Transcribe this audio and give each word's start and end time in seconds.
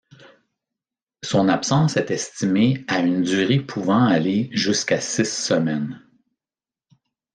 Son 1.23 1.47
absence 1.47 1.95
est 1.95 2.09
estimée 2.09 2.83
à 2.87 3.01
une 3.01 3.21
durée 3.21 3.59
pouvant 3.59 4.03
aller 4.07 4.49
jusqu'à 4.51 4.99
six 4.99 5.31
semaines. 5.31 6.01